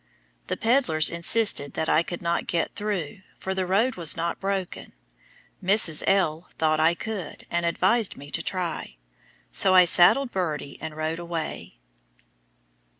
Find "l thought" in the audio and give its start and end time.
6.07-6.79